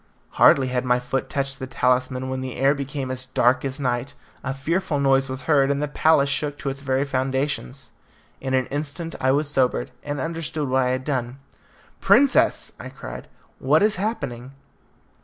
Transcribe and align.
Hardly 0.41 0.69
had 0.69 0.83
my 0.83 0.99
foot 0.99 1.29
touched 1.29 1.59
the 1.59 1.67
talisman 1.67 2.27
when 2.27 2.41
the 2.41 2.55
air 2.55 2.73
became 2.73 3.11
as 3.11 3.27
dark 3.27 3.63
as 3.63 3.79
night, 3.79 4.15
a 4.43 4.51
fearful 4.51 4.99
noise 4.99 5.29
was 5.29 5.43
heard, 5.43 5.69
and 5.69 5.79
the 5.79 5.87
palace 5.87 6.27
shook 6.27 6.57
to 6.57 6.69
its 6.69 6.81
very 6.81 7.05
foundations. 7.05 7.91
In 8.39 8.55
an 8.55 8.65
instant 8.73 9.13
I 9.21 9.29
was 9.29 9.47
sobered, 9.47 9.91
and 10.01 10.19
understood 10.19 10.69
what 10.69 10.81
I 10.81 10.89
had 10.89 11.03
done. 11.03 11.37
"Princess!" 11.99 12.71
I 12.79 12.89
cried, 12.89 13.27
"what 13.59 13.83
is 13.83 13.97
happening?" 13.97 14.53